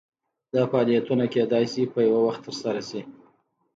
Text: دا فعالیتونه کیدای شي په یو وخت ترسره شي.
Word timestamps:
دا 0.53 0.61
فعالیتونه 0.71 1.25
کیدای 1.33 1.65
شي 1.73 1.83
په 1.93 1.99
یو 2.09 2.17
وخت 2.27 2.41
ترسره 2.45 2.81
شي. 2.89 3.01